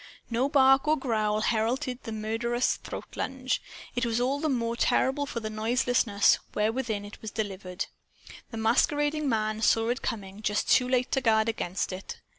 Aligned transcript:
No 0.31 0.49
bark 0.49 0.87
or 0.87 0.97
growl 0.97 1.41
heralded 1.41 2.01
the 2.05 2.11
murderous 2.11 2.79
throatlunge. 2.83 3.59
It 3.95 4.03
was 4.03 4.19
all 4.19 4.39
the 4.39 4.49
more 4.49 4.75
terrible 4.75 5.27
for 5.27 5.41
the 5.41 5.49
noiselessness 5.51 6.39
wherewith 6.55 6.89
it 6.89 7.21
was 7.21 7.29
delivered. 7.29 7.85
The 8.49 8.57
masquerading 8.57 9.29
man 9.29 9.61
saw 9.61 9.89
it 9.89 10.01
coming, 10.01 10.41
just 10.41 10.67
too 10.67 10.89
late 10.89 11.11
to 11.11 11.21
guard 11.21 11.47
against 11.49 11.93
it. 11.93 12.19